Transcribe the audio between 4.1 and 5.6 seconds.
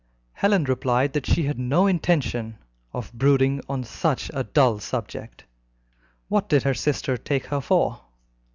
a dull subject.